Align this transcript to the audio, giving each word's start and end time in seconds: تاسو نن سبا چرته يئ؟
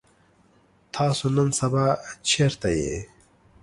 تاسو 0.93 1.25
نن 1.35 1.49
سبا 1.59 1.85
چرته 2.29 2.69
يئ؟ 2.83 2.97